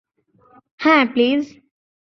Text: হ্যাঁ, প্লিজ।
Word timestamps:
হ্যাঁ, 0.79 1.03
প্লিজ। 1.13 1.41